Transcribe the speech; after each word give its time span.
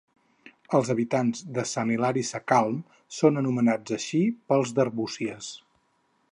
Els 0.77 0.87
habitants 0.93 1.43
de 1.57 1.65
Sant 1.73 1.91
Hilari 1.95 2.23
Sacalm 2.31 2.81
són 3.19 3.39
anomenats 3.45 3.97
així 3.99 4.25
pels 4.53 4.73
d'Arbúcies. 4.81 5.55